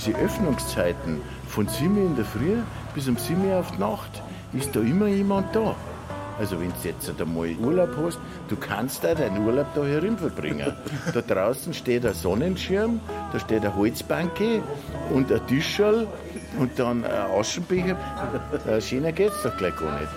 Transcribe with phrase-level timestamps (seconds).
[0.00, 2.56] diese Öffnungszeiten von 7 Uhr in der Früh
[2.94, 4.22] bis um 7 Uhr auf die Nacht
[4.52, 5.76] ist da immer jemand da.
[6.38, 10.72] Also wenn du jetzt einmal Urlaub hast, du kannst da deinen Urlaub da herin verbringen.
[11.12, 13.00] Da draußen steht ein Sonnenschirm,
[13.32, 14.62] da steht eine Holzbanke
[15.12, 16.06] und ein Tischel
[16.58, 17.96] und dann ein Aschenbecher.
[18.66, 20.12] Äh, schöner geht's doch gleich gar nicht.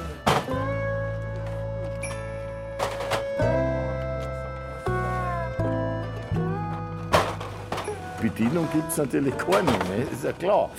[8.74, 10.08] Gibt es natürlich keine, ne?
[10.12, 10.70] ist ja klar.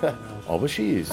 [0.48, 1.12] Aber schön ist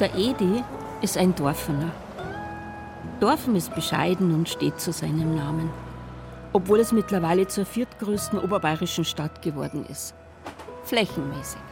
[0.00, 0.64] Der Edi
[1.00, 1.92] ist ein Dorfener.
[3.20, 5.70] Dorfen ist bescheiden und steht zu seinem Namen,
[6.52, 10.14] obwohl es mittlerweile zur viertgrößten oberbayerischen Stadt geworden ist.
[10.82, 11.71] Flächenmäßig.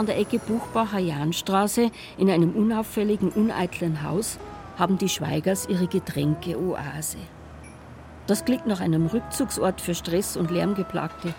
[0.00, 4.38] An der Ecke Buchbacher Jahnstraße in einem unauffälligen, uneitlen Haus
[4.78, 7.18] haben die Schweigers ihre Getränke-Oase.
[8.26, 11.34] Das klingt nach einem Rückzugsort für Stress- und Lärmgeplagte.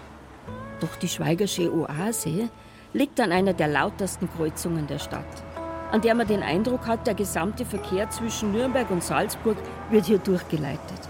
[0.79, 2.51] Doch die Schweigersche Oase
[2.93, 5.43] liegt an einer der lautersten Kreuzungen der Stadt,
[5.91, 9.57] an der man den Eindruck hat, der gesamte Verkehr zwischen Nürnberg und Salzburg
[9.89, 11.09] wird hier durchgeleitet.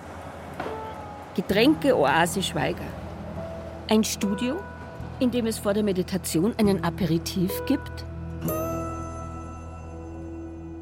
[1.35, 2.87] Getränke Oase Schweiger.
[3.89, 4.61] Ein Studio,
[5.21, 8.05] in dem es vor der Meditation einen Aperitif gibt?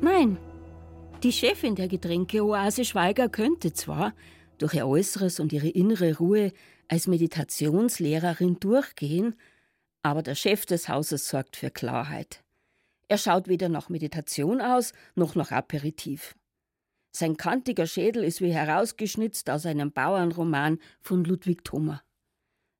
[0.01, 0.37] Nein.
[1.21, 4.13] Die Chefin der Getränke Oase Schweiger könnte zwar
[4.57, 6.53] durch ihr Äußeres und ihre innere Ruhe
[6.87, 9.35] als Meditationslehrerin durchgehen,
[10.03, 12.41] aber der Chef des Hauses sorgt für Klarheit.
[13.09, 16.35] Er schaut weder nach Meditation aus, noch nach Aperitif.
[17.11, 22.01] Sein kantiger Schädel ist wie herausgeschnitzt aus einem Bauernroman von Ludwig Thoma.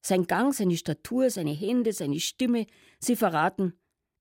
[0.02, 2.66] Sein Gang, seine Statur, seine Hände, seine Stimme,
[3.00, 3.74] sie verraten,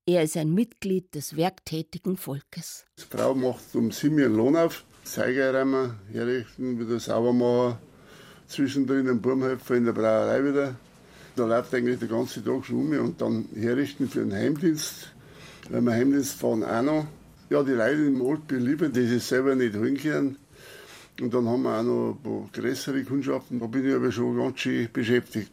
[0.05, 2.85] er ist ein Mitglied des werktätigen Volkes.
[2.97, 7.77] Die Frau macht um sieben Uhr Lohn auf, Zeigereimer herrichten, wieder sauber machen,
[8.47, 10.75] zwischendrin einen Burmhelfer in der Brauerei wieder
[11.39, 15.13] da läuft eigentlich der ganze Tag schon um und dann herrichten für den Heimdienst.
[15.69, 17.07] Wenn wir Heimdienst fahren auch noch.
[17.49, 20.37] Ja, die Leute im Ort belieben, die sich selber nicht können.
[21.21, 23.59] Und dann haben wir auch noch ein paar größere Kundschaften.
[23.59, 25.51] Da bin ich aber schon ganz schön beschäftigt.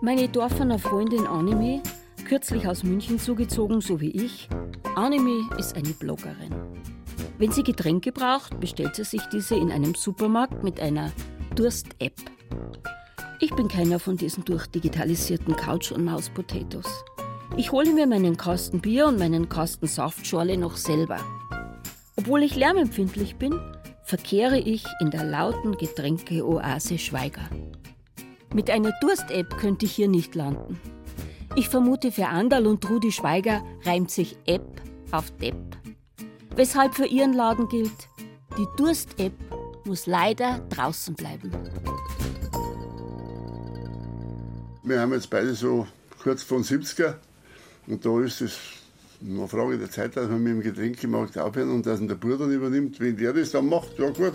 [0.00, 1.82] Meine Dorfener Freundin Anime
[2.26, 4.48] kürzlich aus München zugezogen, so wie ich.
[4.94, 6.54] Anime ist eine Bloggerin.
[7.38, 11.12] Wenn sie Getränke braucht, bestellt sie sich diese in einem Supermarkt mit einer
[11.54, 12.14] Durst-App.
[13.38, 17.04] Ich bin keiner von diesen durchdigitalisierten Couch- und Maus-Potatoes.
[17.58, 21.18] Ich hole mir meinen Kasten Bier und meinen Kasten Saftschorle noch selber.
[22.16, 23.60] Obwohl ich lärmempfindlich bin,
[24.04, 27.48] verkehre ich in der lauten Getränke-Oase Schweiger.
[28.54, 30.80] Mit einer Durst-App könnte ich hier nicht landen.
[31.56, 34.80] Ich vermute, für Andal und Rudi Schweiger reimt sich App
[35.12, 35.56] auf Depp.
[36.54, 38.08] Weshalb für ihren Laden gilt,
[38.56, 39.34] die Durst-App
[39.84, 41.52] muss leider draußen bleiben.
[44.86, 45.84] Wir haben jetzt beide so
[46.22, 47.14] kurz von 70er
[47.88, 48.56] und da ist es
[49.20, 52.38] eine Frage der Zeit, dass wir mit dem Getränkemarkt aufhören und dass ihn der Bruder
[52.38, 53.00] dann übernimmt.
[53.00, 54.34] Wenn der das dann macht, ja gut.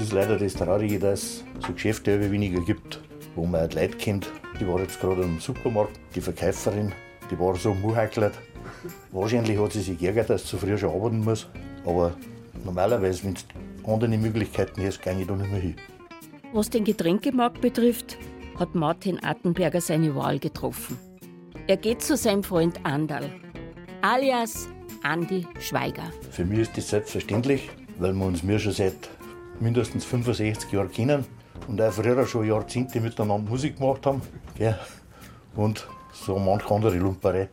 [0.00, 3.00] ist leider das Traurige, dass es so Geschäfte immer weniger gibt,
[3.36, 4.32] wo man Leute kennt.
[4.58, 6.92] Die war jetzt gerade im Supermarkt, die Verkäuferin,
[7.30, 8.32] die war so muhackelt.
[9.12, 11.48] Wahrscheinlich hat sie sich geärgert, dass sie zu früh schon arbeiten muss.
[11.84, 12.14] Aber
[12.64, 13.46] normalerweise, wenn es
[13.86, 15.76] andere Möglichkeiten hast, gehe ich da nicht mehr hin.
[16.52, 18.18] Was den Getränkemarkt betrifft,
[18.58, 20.98] hat Martin Attenberger seine Wahl getroffen.
[21.66, 23.30] Er geht zu seinem Freund Andal,
[24.02, 24.68] alias
[25.02, 26.10] Andi Schweiger.
[26.30, 29.08] Für mich ist das selbstverständlich, weil wir uns mir schon seit
[29.60, 31.24] mindestens 65 Jahre kennen
[31.68, 34.20] und auch früher schon Jahrzehnte miteinander Musik gemacht haben.
[34.56, 34.78] Gell?
[35.54, 37.48] Und so manch andere Lumperei.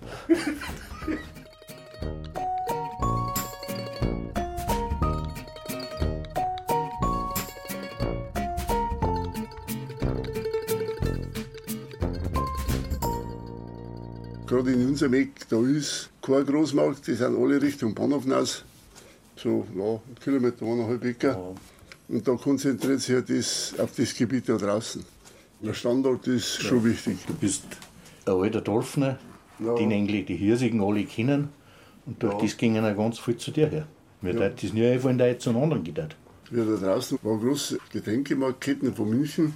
[14.47, 18.63] Gerade in unserem Eck, da ist kein Großmarkt, die sind alle Richtung Bahnhof hinaus.
[19.35, 21.31] So, ja, einen Kilometer, eineinhalb Wecker.
[21.31, 21.55] Ja.
[22.07, 25.05] Und da konzentriert sich halt das auf das Gebiet da draußen.
[25.61, 26.69] Der Standort ist ja.
[26.69, 27.17] schon wichtig.
[27.27, 27.63] Du bist
[28.27, 29.17] ein alter Dorfner,
[29.59, 29.75] ja.
[29.75, 31.49] den eigentlich die Hirsigen alle kennen.
[32.05, 32.41] Und durch ja.
[32.41, 33.87] das gingen auch ganz viel zu dir her.
[34.21, 34.49] Mir ja.
[34.49, 36.15] das nie einfach in der zu einem anderen gedacht.
[36.51, 39.53] Ja, da draußen war eine große Getränkemarktketten von München,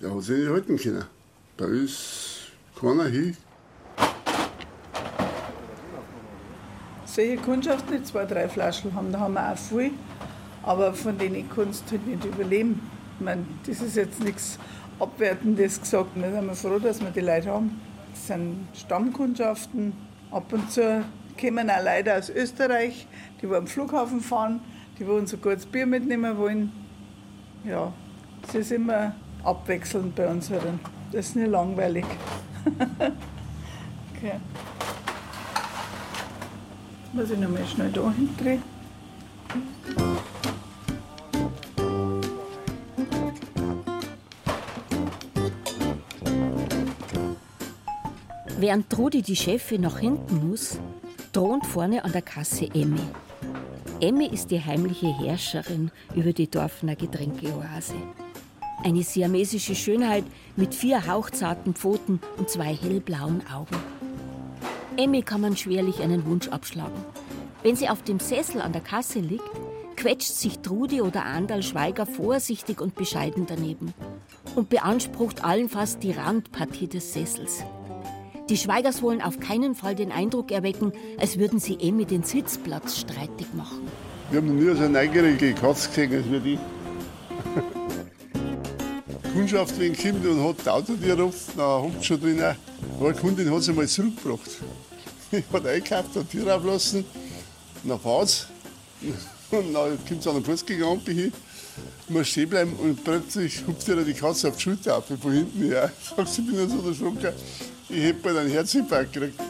[0.00, 1.04] der hat sich nicht halten können.
[1.56, 3.36] Da ist keiner hin.
[7.16, 9.90] solche Kundschaften, die zwei, drei Flaschen haben, da haben wir auch viel.
[10.62, 12.80] Aber von denen kannst du halt nicht überleben.
[13.18, 14.58] Ich meine, das ist jetzt nichts
[15.00, 16.10] Abwertendes gesagt.
[16.14, 17.80] Wir sind froh, dass wir die Leute haben.
[18.16, 19.92] Das sind Stammkundschaften.
[20.30, 21.04] Ab und zu
[21.38, 23.06] kommen auch Leute aus Österreich,
[23.40, 24.60] die am Flughafen fahren,
[24.98, 26.72] die uns ein gutes Bier mitnehmen wollen.
[27.64, 27.92] Ja,
[28.48, 29.14] es ist immer
[29.44, 30.50] abwechselnd bei uns.
[31.12, 32.06] Das ist nicht langweilig.
[34.16, 34.40] okay.
[37.12, 38.62] Muss ich nochmal schnell da hindrehen.
[48.66, 50.80] Während Trudi die Chefin nach hinten muss,
[51.32, 52.98] thront vorne an der Kasse Emmy.
[54.00, 57.94] Emmy ist die heimliche Herrscherin über die Dorfener Getränkeoase.
[58.82, 60.24] Eine siamesische Schönheit
[60.56, 63.76] mit vier hauchzarten Pfoten und zwei hellblauen Augen.
[64.96, 67.04] Emmy kann man schwerlich einen Wunsch abschlagen.
[67.62, 69.48] Wenn sie auf dem Sessel an der Kasse liegt,
[69.94, 73.94] quetscht sich Trudi oder Andal Schweiger vorsichtig und bescheiden daneben
[74.56, 77.64] und beansprucht allenfalls die Randpartie des Sessels.
[78.48, 82.96] Die Schweigers wollen auf keinen Fall den Eindruck erwecken, als würden sie Emmy den Sitzplatz
[82.96, 83.80] streitig machen.
[84.30, 86.58] Wir haben nie so eine neugierige Katze gesehen als wir die.
[89.24, 92.40] die Kundschaft, wenn kommt und hat das Autotür auf, dann hockt schon drin.
[92.40, 94.50] Eine Kundin hat es einmal zurückgebracht.
[95.32, 97.04] Ich habe eingekauft, die Tür auflassen,
[97.82, 98.46] dann fahrt es.
[99.50, 101.32] Und dann kommt es an den Postgegangen hin,
[102.08, 105.64] muss stehen bleiben und plötzlich hupft ihr die Katze auf die Schulter auf, von hinten
[105.64, 105.90] her.
[106.16, 107.32] Sagt sie, ich bin so erschrocken.
[107.96, 109.40] Ich hätte bald einen Herzinfarkt gekriegt.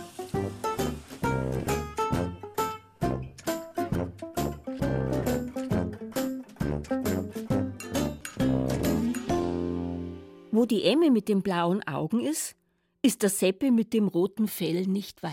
[10.52, 12.54] Wo die Emme mit den blauen Augen ist,
[13.02, 15.32] ist der Seppi mit dem roten Fell nicht weit.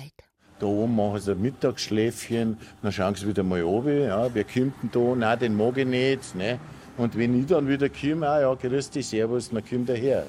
[0.58, 4.74] Da oben machen sie ein Mittagsschläfchen, dann schauen sie wieder mal runter, ja, wer kommt
[4.82, 5.16] denn da?
[5.16, 6.34] Nein, den mag ich nicht.
[6.34, 6.60] Ne?
[6.98, 10.26] Und wenn ich dann wieder komme, ah, ja, grüß dich, servus, dann kommt er her.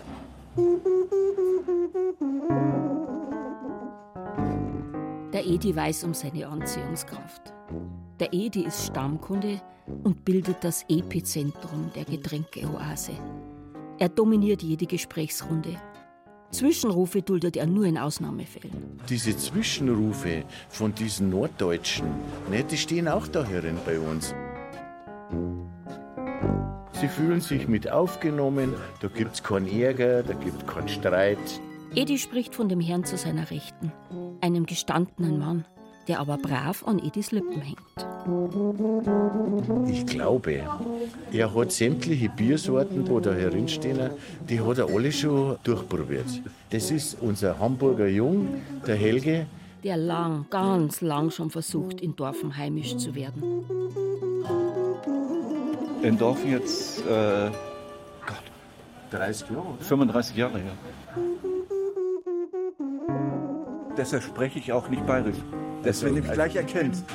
[5.32, 7.52] Der Edi weiß um seine Anziehungskraft.
[8.20, 9.60] Der Edi ist Stammkunde
[10.04, 13.12] und bildet das Epizentrum der Getränkeoase.
[13.98, 15.76] Er dominiert jede Gesprächsrunde.
[16.50, 19.00] Zwischenrufe duldet er nur in Ausnahmefällen.
[19.08, 22.06] Diese Zwischenrufe von diesen Norddeutschen,
[22.50, 24.34] ne, die stehen auch da herin bei uns.
[27.04, 28.72] Sie fühlen sich mit aufgenommen,
[29.02, 31.36] da gibt's keinen Ärger, da gibt's keinen Streit.
[31.94, 33.92] Edi spricht von dem Herrn zu seiner Rechten,
[34.40, 35.66] einem gestandenen Mann,
[36.08, 37.78] der aber brav an Edis Lippen hängt.
[39.86, 40.62] Ich glaube,
[41.30, 44.08] er hat sämtliche Biersorten, die da herinstehen,
[44.48, 46.40] die hat er alle schon durchprobiert.
[46.70, 49.44] Das ist unser Hamburger Jung, der Helge.
[49.82, 53.42] Der lang, ganz lang schon versucht, in Dorfen heimisch zu werden.
[56.04, 57.50] In Dorfen jetzt, äh,
[58.26, 58.42] Gott,
[59.10, 60.72] 30 Jahre, 35 Jahre her.
[63.96, 65.38] Deshalb spreche ich auch nicht bayerisch.
[65.82, 67.06] Dass du mich gleich erkennst.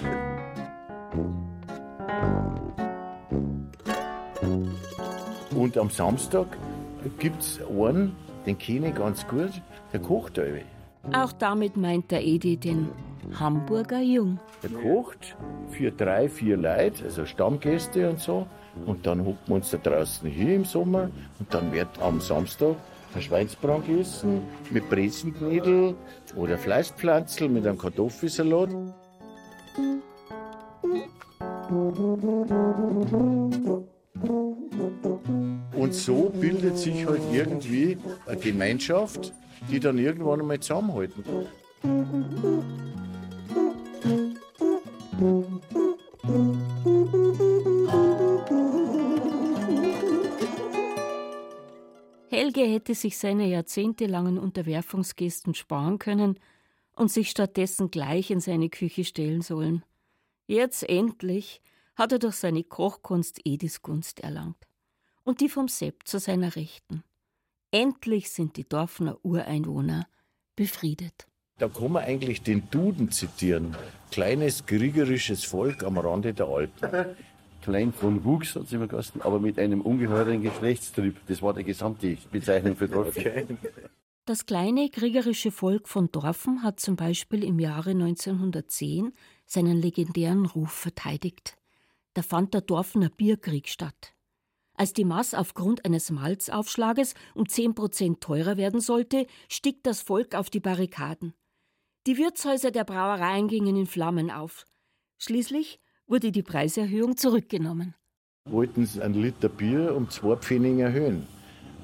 [5.55, 6.47] Und am Samstag
[7.19, 8.15] gibt es einen,
[8.47, 9.51] den kenne ich ganz gut,
[9.93, 10.63] der kocht alle.
[11.13, 12.89] Auch damit meint der Edi den
[13.39, 14.39] Hamburger Jung.
[14.63, 15.37] Der kocht
[15.69, 18.47] für drei, vier Leute, also Stammgäste und so.
[18.85, 21.09] Und dann hocken wir uns da draußen hier im Sommer
[21.39, 22.75] und dann wird am Samstag
[23.15, 25.95] ein Schweinsbraten gegessen mit Bresenknödel
[26.35, 28.69] oder Fleischpflanzel mit einem Kartoffelsalat.
[35.75, 37.97] Und so bildet sich halt irgendwie
[38.27, 39.33] eine Gemeinschaft,
[39.69, 41.23] die dann irgendwann einmal zusammenhalten
[52.89, 56.39] hätte sich seine jahrzehntelangen Unterwerfungsgesten sparen können
[56.95, 59.85] und sich stattdessen gleich in seine Küche stellen sollen.
[60.47, 61.61] Jetzt endlich
[61.95, 64.65] hat er durch seine Kochkunst Edis Gunst erlangt.
[65.23, 67.03] Und die vom Sepp zu seiner Rechten.
[67.69, 70.07] Endlich sind die Dorfner Ureinwohner
[70.55, 71.27] befriedet.
[71.59, 73.77] Da kann man eigentlich den Duden zitieren.
[74.09, 77.15] Kleines kriegerisches Volk am Rande der Alpen.
[77.61, 81.17] Klein von Wuchs, hat es immer geheißen, aber mit einem ungeheuren Geschlechtstrieb.
[81.27, 83.57] Das war die gesamte Bezeichnung für Dorfen.
[84.25, 89.11] Das kleine kriegerische Volk von Dorfen hat zum Beispiel im Jahre 1910
[89.45, 91.57] seinen legendären Ruf verteidigt.
[92.13, 94.13] Da fand der Dorfener Bierkrieg statt.
[94.75, 100.35] Als die Maß aufgrund eines Malzaufschlages um 10 Prozent teurer werden sollte, stieg das Volk
[100.35, 101.33] auf die Barrikaden.
[102.07, 104.65] Die Wirtshäuser der Brauereien gingen in Flammen auf.
[105.17, 107.93] Schließlich wurde die Preiserhöhung zurückgenommen.
[108.45, 111.27] Wollten sie einen Liter Bier um zwei Pfennig erhöhen.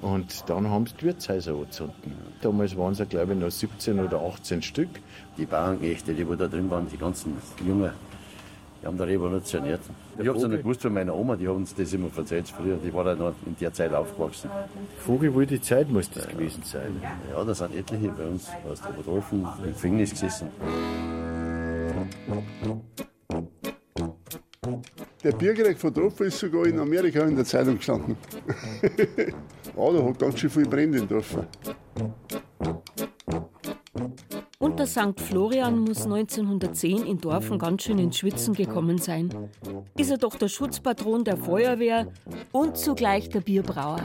[0.02, 1.96] Und dann haben sie die Wirtshäuser angezündet.
[2.42, 4.90] Damals waren es, glaube ich, noch 17 oder 18 Stück.
[5.38, 7.92] Die Bauerngäste, die wo da drin waren, die ganzen Jungen,
[8.82, 9.82] die haben da revolutioniert.
[10.20, 12.78] Ich habe es nicht gewusst von meiner Oma, die haben uns das immer erzählt früher.
[12.78, 14.50] Die war da noch in der Zeit aufgewachsen.
[15.00, 17.02] Vogelwilde Zeit muss das gewesen sein.
[17.32, 20.50] Ja, da sind etliche bei uns aus der Oberhofen im Gefängnis gesessen.
[25.26, 28.16] Der Biergerät von Tropfen ist sogar in Amerika in der Zeitung gestanden.
[29.76, 31.48] ah, da hat ganz schön viel Brände in Dorfen.
[34.60, 35.20] Unter St.
[35.20, 39.50] Florian muss 1910 in Dorfen ganz schön ins Schwitzen gekommen sein.
[39.98, 42.08] Ist er doch der Schutzpatron der Feuerwehr
[42.52, 44.02] und zugleich der Bierbrauer.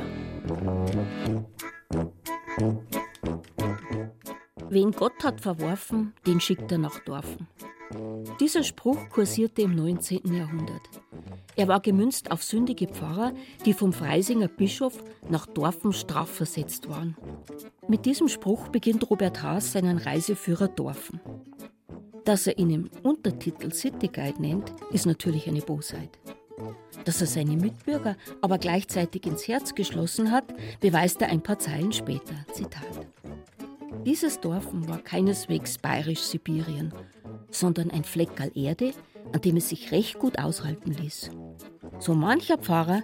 [4.70, 7.46] Wen Gott hat verworfen, den schickt er nach Dorfen.
[8.40, 10.32] Dieser Spruch kursierte im 19.
[10.32, 10.80] Jahrhundert.
[11.56, 13.32] Er war gemünzt auf sündige Pfarrer,
[13.64, 17.16] die vom Freisinger Bischof nach Dorfen strafversetzt waren.
[17.88, 21.20] Mit diesem Spruch beginnt Robert Haas seinen Reiseführer Dorfen.
[22.24, 26.18] Dass er ihn im Untertitel City Guide nennt, ist natürlich eine Bosheit.
[27.04, 30.44] Dass er seine Mitbürger aber gleichzeitig ins Herz geschlossen hat,
[30.80, 32.34] beweist er ein paar Zeilen später.
[32.52, 33.06] Zitat.
[34.04, 36.92] Dieses Dorfen war keineswegs bayerisch-Sibirien,
[37.50, 38.92] sondern ein Fleckerl Erde,
[39.32, 41.30] an dem es sich recht gut aushalten ließ.
[42.00, 43.02] So mancher Pfarrer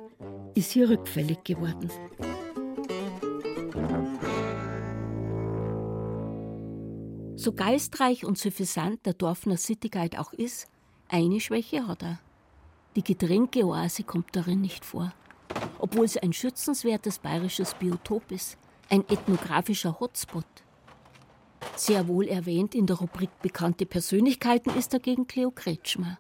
[0.55, 1.91] ist hier rückfällig geworden.
[7.37, 10.69] So geistreich und suffisant der Dorfner Cityguide auch ist,
[11.09, 12.19] eine Schwäche hat er.
[12.97, 15.13] Die Getränkeoase kommt darin nicht vor.
[15.79, 18.57] Obwohl sie ein schützenswertes bayerisches Biotop ist,
[18.89, 20.47] ein ethnografischer Hotspot.
[21.77, 26.17] Sehr wohl erwähnt in der Rubrik Bekannte Persönlichkeiten ist dagegen Cleo Kretschmer.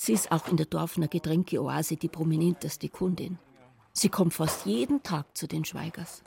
[0.00, 3.36] Sie ist auch in der Dorfner Getränkeoase die prominenteste Kundin.
[3.92, 6.22] Sie kommt fast jeden Tag zu den Schweigers.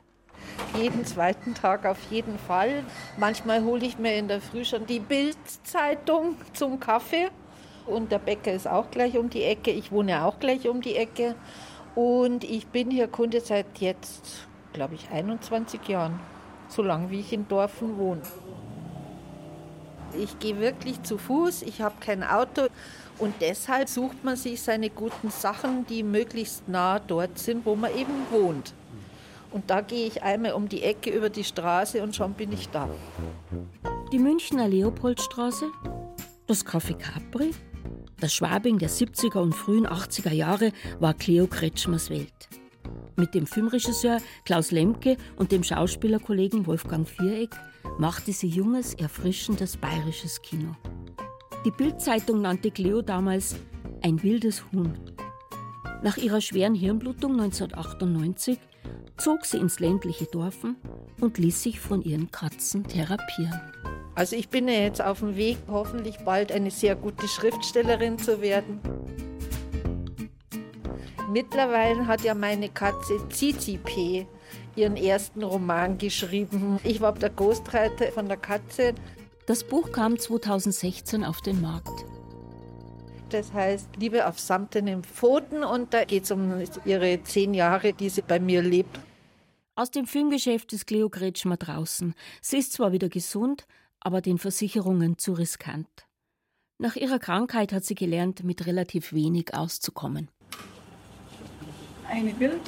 [0.77, 2.83] Jeden zweiten Tag auf jeden Fall.
[3.17, 7.29] Manchmal hole ich mir in der Früh schon die Bildzeitung zum Kaffee.
[7.87, 9.71] Und der Bäcker ist auch gleich um die Ecke.
[9.71, 11.35] Ich wohne auch gleich um die Ecke.
[11.95, 16.19] Und ich bin hier Kunde seit jetzt, glaube ich, 21 Jahren
[16.67, 18.21] so lange wie ich in Dorfen wohne.
[20.17, 22.67] Ich gehe wirklich zu Fuß, ich habe kein Auto
[23.17, 27.95] und deshalb sucht man sich seine guten Sachen, die möglichst nah dort sind, wo man
[27.95, 28.73] eben wohnt.
[29.51, 32.69] Und da gehe ich einmal um die Ecke über die Straße und schon bin ich
[32.69, 32.89] da.
[34.11, 35.65] Die Münchner Leopoldstraße,
[36.47, 37.51] das Café Capri,
[38.19, 42.49] das Schwabing der 70er und frühen 80er Jahre war Cleo Kretschmers Welt.
[43.15, 47.51] Mit dem Filmregisseur Klaus Lemke und dem Schauspielerkollegen Wolfgang Viereck
[47.97, 50.75] machte sie junges, erfrischendes bayerisches Kino.
[51.65, 53.55] Die Bildzeitung nannte Cleo damals
[54.01, 54.97] ein wildes Huhn.
[56.03, 58.57] Nach ihrer schweren Hirnblutung 1998
[59.17, 60.77] zog sie ins ländliche Dorfen
[61.19, 63.61] und ließ sich von ihren Katzen therapieren.
[64.15, 68.41] Also ich bin ja jetzt auf dem Weg, hoffentlich bald eine sehr gute Schriftstellerin zu
[68.41, 68.79] werden.
[71.31, 74.27] Mittlerweile hat ja meine Katze Zizi P.
[74.75, 76.79] ihren ersten Roman geschrieben.
[76.83, 78.93] Ich war der Ghostwriter von der Katze.
[79.45, 82.05] Das Buch kam 2016 auf den Markt.
[83.29, 88.09] Das heißt Liebe auf samtenen Pfoten und da geht es um ihre zehn Jahre, die
[88.09, 88.99] sie bei mir lebt.
[89.75, 92.13] Aus dem Filmgeschäft ist Cleo Kretschmer draußen.
[92.41, 93.65] Sie ist zwar wieder gesund,
[93.99, 95.87] aber den Versicherungen zu riskant.
[96.77, 100.29] Nach ihrer Krankheit hat sie gelernt, mit relativ wenig auszukommen
[102.11, 102.61] eine Bild.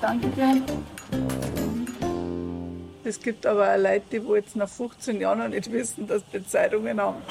[0.00, 0.62] Danke dir.
[3.04, 6.44] Es gibt aber auch Leute, die jetzt nach 15 Jahren noch nicht wissen, dass die
[6.46, 7.22] Zeitungen haben.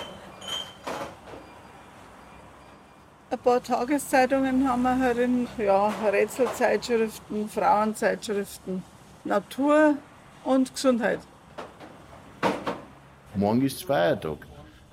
[3.30, 8.84] Ein paar Tageszeitungen haben wir herin, ja, Rätselzeitschriften, Frauenzeitschriften,
[9.26, 9.96] Natur
[10.46, 11.20] und Gesundheit.
[13.36, 14.38] Morgen ist Feiertag.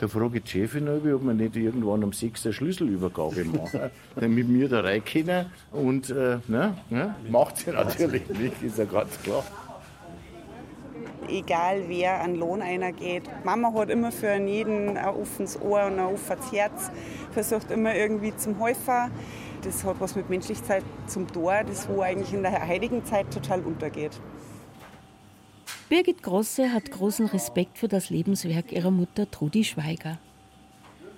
[0.02, 3.82] Da frage ich die Chefin, ob wir nicht irgendwann um sechs eine Schlüsselübergabe machen,
[4.16, 5.46] damit wir da rein können.
[5.70, 9.44] Und äh, ne, ne, macht sie natürlich nicht, ist ja ganz klar.
[11.28, 16.00] Egal wer an Lohn einer geht, Mama hat immer für jeden ein offenes Ohr und
[16.00, 16.90] ein offenes Herz,
[17.30, 19.12] versucht immer irgendwie zum Helfen.
[19.62, 23.60] Das hat was mit Menschlichkeit zum Tor, das wo eigentlich in der heutigen Zeit total
[23.60, 24.20] untergeht.
[25.92, 30.18] Birgit Grosse hat großen Respekt für das Lebenswerk ihrer Mutter Trudi Schweiger.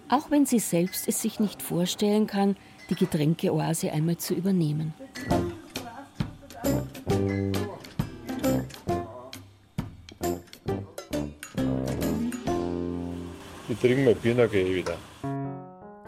[0.08, 2.56] Auch wenn sie selbst es sich nicht vorstellen kann,
[2.90, 4.92] die Getränkeoase einmal zu übernehmen.
[13.68, 14.96] ich trinke mein Bier, dann gehe ich wieder.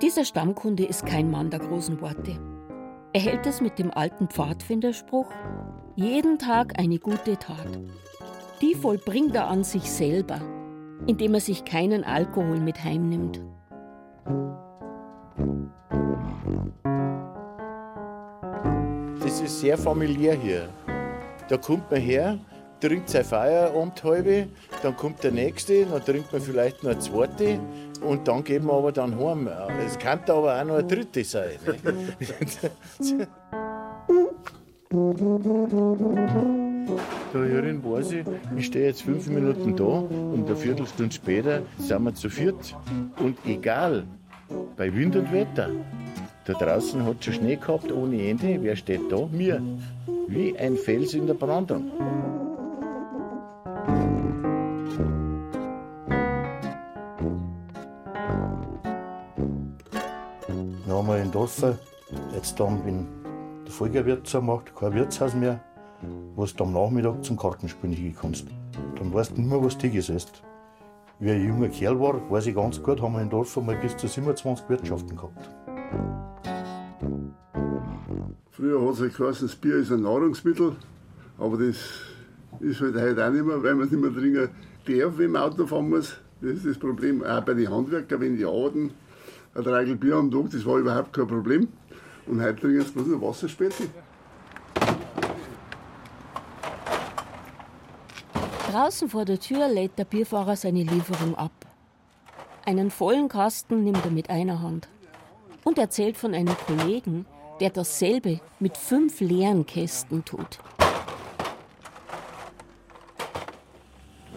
[0.03, 2.37] Dieser Stammkunde ist kein Mann der großen Worte.
[3.13, 5.31] Er hält es mit dem alten Pfadfinderspruch:
[5.95, 7.79] jeden Tag eine gute Tat.
[8.63, 10.41] Die vollbringt er an sich selber,
[11.07, 13.43] indem er sich keinen Alkohol mit heimnimmt.
[19.23, 20.71] Das ist sehr familiär hier.
[21.49, 22.39] Da kommt man her,
[22.81, 24.47] trinkt sein Feierabend halbe,
[24.83, 27.61] dann kommt der nächste, dann trinkt man vielleicht noch eine zweite
[28.01, 29.51] und dann geht man aber dann heim.
[29.87, 31.59] Es kann aber auch noch eine dritte sein.
[31.67, 31.77] Ne?
[37.33, 38.25] Da hierin weiß ich,
[38.57, 42.77] ich stehe jetzt fünf Minuten da und eine Viertelstunde später sind wir zu viert.
[43.19, 44.05] Und egal,
[44.77, 45.71] bei Wind und Wetter,
[46.45, 48.59] da draußen hat schon Schnee gehabt ohne Ende.
[48.63, 49.27] Wer steht da?
[49.33, 49.61] Mir.
[50.29, 51.91] Wie ein Fels in der Brandung.
[60.89, 61.79] Haben wir in Dorfer
[62.33, 63.07] jetzt dann, wenn
[63.65, 65.61] der Folgerwirt macht, kein Wirtshaus mehr,
[66.35, 68.47] wo du am Nachmittag zum Kartenspielen kannst.
[68.97, 70.43] Dann weißt du nicht mehr, was du gesetzt.
[71.19, 73.97] Wie ein junger Kerl war, weiß ich ganz gut, haben wir in Dorf einmal bis
[73.97, 75.51] zu 27 Wirtschaften gehabt.
[78.51, 80.77] Früher hat es geheißen, das Bier ist ein Nahrungsmittel,
[81.39, 81.77] aber das
[82.61, 84.51] ist halt heute auch nicht mehr, weil man es nicht mehr trinken
[84.87, 86.17] darf, wenn man Auto fahren muss.
[86.41, 87.23] Das ist das Problem.
[87.25, 88.91] Auch bei den Handwerkern, wenn die arbeiten,
[89.55, 91.69] ein Dreigel Bier am Tag, das war überhaupt kein Problem.
[92.27, 93.87] Und heute trinken sie bloß noch Wasserspätzle.
[98.77, 101.51] Draußen vor der Tür lädt der Bierfahrer seine Lieferung ab.
[102.67, 104.87] Einen vollen Kasten nimmt er mit einer Hand
[105.65, 107.25] und erzählt von einem Kollegen,
[107.59, 110.59] der dasselbe mit fünf leeren Kästen tut.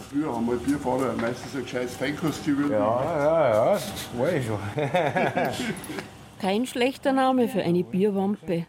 [0.09, 2.71] Früher haben wir Bierfahrer meistens ein gescheites Feinkostgewürz.
[2.71, 4.59] Ja, ja, ja, das war ich schon.
[6.39, 8.65] Kein schlechter Name für eine Bierwampe.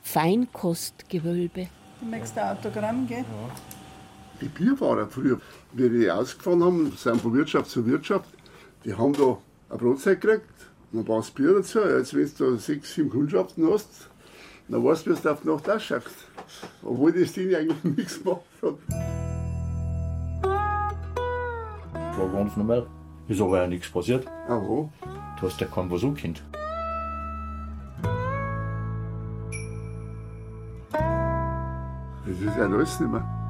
[0.00, 1.68] Feinkostgewölbe.
[2.00, 3.26] Du möchtest ein Autogramm, gell?
[4.40, 5.40] Die Bierfahrer früher,
[5.72, 8.28] wie die ausgefahren haben, sind von Wirtschaft zu Wirtschaft,
[8.84, 10.44] die haben da eine Brotzeit gekriegt,
[10.92, 11.80] ein paar Bier dazu.
[11.80, 14.08] Jetzt, wenn du da sechs, sieben Kundschaften hast,
[14.68, 16.26] dann weißt du, wie du auf die Nacht ausschaust.
[16.82, 18.74] Obwohl das Ding eigentlich nichts gemacht hat.
[22.18, 22.86] War ganz normal.
[23.28, 24.26] Ist aber ja nichts passiert.
[24.48, 24.88] Aha.
[25.40, 26.42] Du hast ja keinen was umgekehrt.
[32.24, 33.41] Das ist ja alles nicht mehr.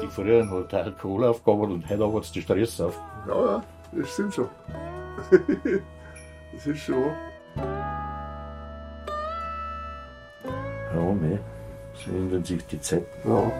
[0.00, 2.98] Die früher hat Alkohol aufgegangen und heute hat es die Stress auf.
[3.28, 4.48] Ja, ja, das stimmt schon.
[6.52, 7.12] das ist schon.
[10.94, 11.38] Ja, mei.
[11.94, 13.06] So ändern sich die Zeiten.
[13.24, 13.52] Ja.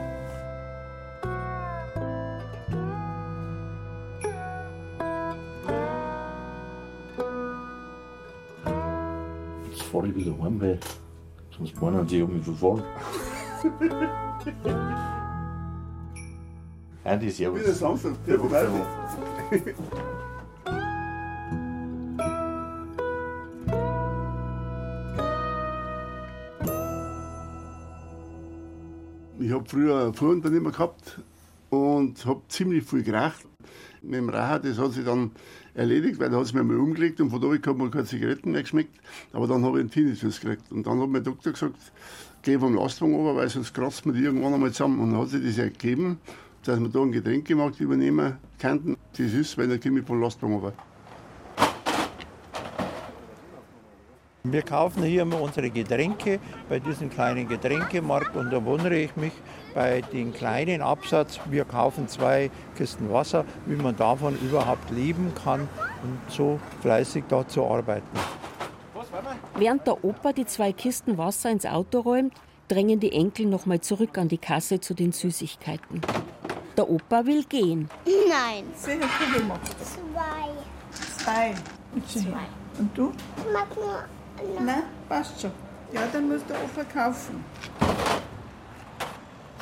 [9.71, 10.79] Jetzt fahre ich wieder heim, weil
[11.57, 12.83] sonst meinen sie, ich habe mich verfahren.
[17.05, 17.61] Andi, servus.
[17.61, 18.65] Wieder Samstag, der vorbei.
[29.41, 31.21] Ich habe früher ein Fuhrunternehmer gehabt
[31.71, 33.47] und habe ziemlich viel geraucht.
[34.03, 35.33] Mit dem Rauchen, das hat sich dann
[35.75, 38.05] erledigt, weil da hat es mir mal umgelegt und von da weg hat mir keine
[38.05, 39.01] Zigaretten mehr geschmeckt.
[39.33, 40.71] Aber dann habe ich einen Tinnitus gekriegt.
[40.71, 41.77] Und dann hat mein Doktor gesagt,
[42.43, 45.01] geh vom Lastwagen runter, weil sonst kratzt man die irgendwann einmal zusammen.
[45.01, 46.19] Und dann hat sich das ergeben,
[46.65, 48.97] dass wir da einen Getränkemarkt übernehmen könnten.
[49.13, 50.73] Das ist, weil dann komme ich vom Lastwagen runter.
[54.45, 59.33] Wir kaufen hier immer unsere Getränke bei diesem kleinen Getränkemarkt und da wundere ich mich
[59.73, 61.39] bei dem kleinen Absatz.
[61.49, 65.69] Wir kaufen zwei Kisten Wasser, wie man davon überhaupt leben kann
[66.03, 68.19] und so fleißig da zu arbeiten.
[69.57, 72.35] Während der Opa die zwei Kisten Wasser ins Auto räumt,
[72.67, 76.01] drängen die Enkel nochmal zurück an die Kasse zu den Süßigkeiten.
[76.77, 77.89] Der Opa will gehen.
[78.07, 78.65] Nein.
[78.77, 79.61] Sehr gut gemacht.
[79.83, 81.23] Zwei.
[81.23, 81.55] Zwei.
[81.95, 82.35] Bitte schön.
[82.79, 83.13] Und du?
[83.37, 84.05] Ich mag nur
[84.65, 85.53] Nein, passt schon.
[85.93, 87.45] Ja, dann musst du Opa kaufen.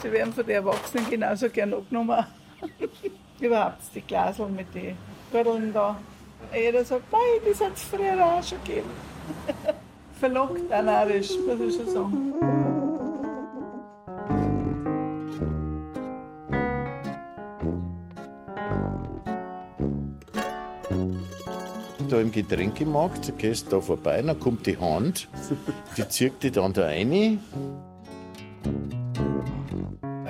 [0.02, 2.24] Sie werden von den Erwachsenen genauso gern abgenommen.
[3.40, 4.96] Überhaupt die Glasel mit den
[5.30, 5.96] Gürteln da.
[6.54, 8.90] Jeder sagt, nein, das hat es früher auch schon gegeben.
[10.18, 12.69] Verlockt auch narrisch, muss ich schon sagen.
[22.10, 25.28] Da im Getränkemarkt, du gehst da vorbei, dann kommt die Hand,
[25.96, 27.38] die zieht dich dann da rein.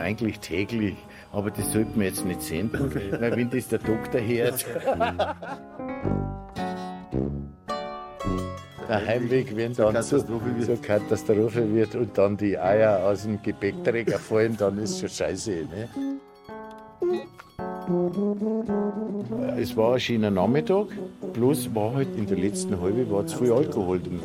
[0.01, 0.97] eigentlich täglich.
[1.33, 4.67] Aber das sollte man jetzt nicht senden, weil wenn das der Doktor hört.
[8.89, 14.19] Der Heimweg, wenn dann so, so Katastrophe wird und dann die Eier aus dem Gepäckträger
[14.29, 15.51] fallen, dann ist schon scheiße.
[15.51, 15.89] Ne?
[19.57, 20.89] Es war ein schöner Nachmittag,
[21.33, 24.21] bloß war halt in der letzten halbe war zu viel Alkohol drin.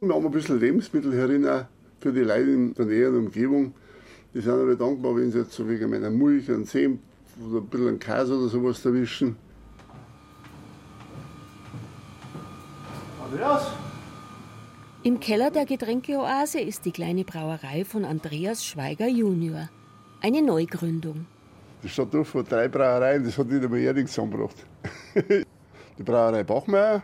[0.00, 1.64] Wir haben ein bisschen Lebensmittel herin auch
[2.00, 3.74] für die Leute in der näheren Umgebung.
[4.34, 6.98] Die sind aber dankbar, wenn sie jetzt so wegen meiner Milch, einen Senf
[7.46, 9.36] oder ein bisschen Käse oder sowas erwischen.
[15.02, 19.68] Im Keller der Getränkeoase ist die kleine Brauerei von Andreas Schweiger Junior.
[20.20, 21.26] Eine Neugründung.
[21.82, 24.56] Die Stadt Dorf hat drei Brauereien, das hat nicht einmal Erding zusammengebracht.
[25.98, 27.02] die Brauerei Bachmeier,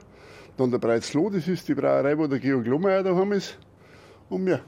[0.56, 3.58] dann der Breizloh, das ist die Brauerei, wo der Georg Lohmeier daheim ist,
[4.28, 4.60] und mir.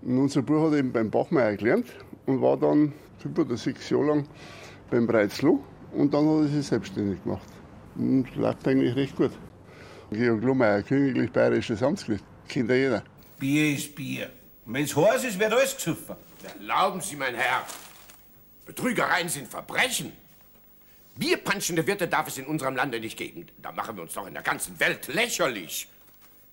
[0.00, 1.86] Und unser Bruder hat eben beim Bachmeier gelernt
[2.24, 4.28] und war dann fünf oder sechs Jahre lang
[4.90, 7.48] beim Breizloh und dann hat er sich selbstständig gemacht.
[7.96, 9.32] Und läuft eigentlich recht gut.
[10.10, 13.02] Georg Lohmeier, königlich bayerisches Amtsgericht, kennt ja jeder.
[13.38, 14.30] Bier ist Bier.
[14.64, 16.16] Und wenn's heiß ist, wird alles gesoffen.
[16.58, 17.64] Erlauben Sie, mein Herr.
[18.68, 20.12] Betrügereien sind Verbrechen.
[21.16, 23.46] Bierpanschende Wirte darf es in unserem Lande nicht geben.
[23.62, 25.88] Da machen wir uns doch in der ganzen Welt lächerlich.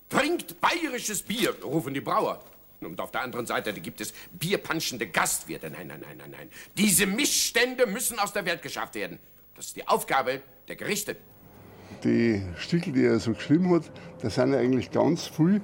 [0.08, 2.42] Trinkt bayerisches Bier, rufen die Brauer.
[2.80, 5.68] Und auf der anderen Seite gibt es bierpanschende Gastwirte.
[5.68, 6.50] Nein, nein, nein, nein, nein.
[6.78, 9.18] Diese Missstände müssen aus der Welt geschafft werden.
[9.54, 11.16] Das ist die Aufgabe der Gerichte.
[12.02, 13.90] Die Stickel, die er so geschrieben hat,
[14.22, 15.60] das sind ja eigentlich ganz viel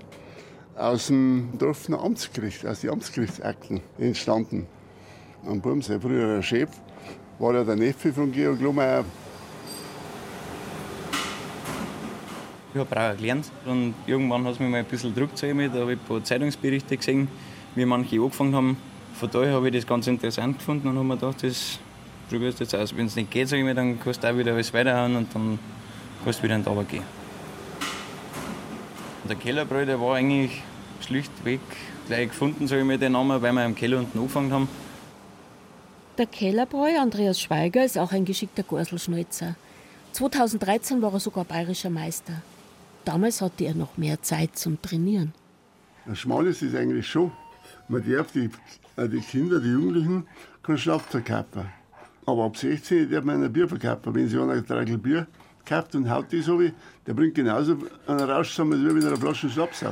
[0.76, 4.66] aus dem Dorfner Amtsgericht, aus den Amtsgerichtsakten entstanden.
[5.44, 6.68] Am Burm, sein früherer Chef,
[7.40, 9.04] war ja der Neffe von Georg Lohmeier.
[12.72, 15.74] Ich habe Brauer gelernt und irgendwann hat es mich mal ein bisschen Druck mit.
[15.74, 17.26] Da habe ich ein paar Zeitungsberichte gesehen,
[17.74, 18.76] wie manche angefangen haben.
[19.14, 21.80] Von daher habe ich das ganz interessant gefunden und habe mir gedacht, das
[22.30, 22.96] probierst du jetzt aus.
[22.96, 25.58] Wenn es nicht geht, ich mir, dann kannst du auch wieder alles weiterhauen und dann
[26.22, 27.02] kannst du wieder in den Arbeit gehen.
[29.24, 30.62] Und der Kellerbräu, der war eigentlich
[31.00, 31.60] schlichtweg
[32.06, 34.68] gleich gefunden, ich mir, den Namen, weil wir im Keller unten angefangen haben.
[36.18, 39.56] Der Kellerbräu Andreas Schweiger ist auch ein geschickter Gorselschneuzer.
[40.12, 42.42] 2013 war er sogar bayerischer Meister.
[43.06, 45.32] Damals hatte er noch mehr Zeit zum Trainieren.
[46.06, 47.32] Ein Schmales ist eigentlich schon,
[47.88, 48.50] man darf die,
[48.96, 50.26] äh, die Kinder, die Jugendlichen,
[50.62, 51.70] kein Schnaps verkaufen.
[52.26, 54.14] Aber ab 16 darf man ein Bier verkaufen.
[54.14, 55.26] Wenn sie einer ein Tragel Bier
[55.64, 56.74] kauft und haut das so wie,
[57.06, 59.82] der bringt genauso einen Rausch zusammen, wie wenn er eine Flasche Schnaps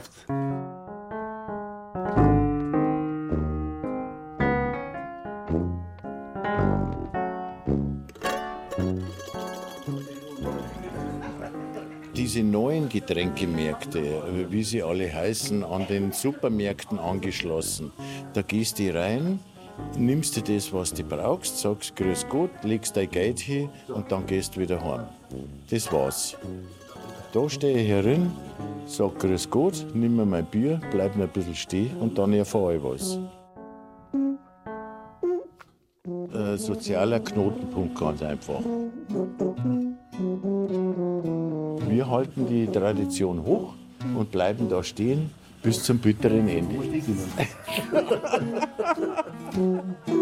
[12.41, 14.01] Diese neuen Getränkemärkte,
[14.49, 17.93] wie sie alle heißen, an den Supermärkten angeschlossen,
[18.33, 19.41] da gehst du rein,
[19.99, 24.25] nimmst dir das, was du brauchst, sagst Grüß Gott, legst dein Geld hin und dann
[24.25, 25.05] gehst du wieder heim.
[25.69, 26.35] Das war's.
[27.35, 28.33] Da stehe ich herin,
[28.87, 32.77] sag Grüß Gott, nimm mir mein Bier, bleib mir ein bisschen stehen und dann erfahre
[32.77, 33.19] ich was.
[36.33, 38.63] Ein sozialer Knotenpunkt ganz einfach.
[41.91, 43.75] Wir halten die Tradition hoch
[44.17, 45.31] und bleiben da stehen
[45.63, 46.77] bis zum bitteren Ende.